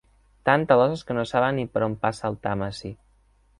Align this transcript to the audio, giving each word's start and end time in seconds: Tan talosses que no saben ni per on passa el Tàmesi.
Tan 0.49 0.63
talosses 0.71 1.03
que 1.09 1.17
no 1.19 1.27
saben 1.33 1.57
ni 1.61 1.67
per 1.75 1.85
on 1.91 1.99
passa 2.07 2.29
el 2.33 2.41
Tàmesi. 2.49 2.95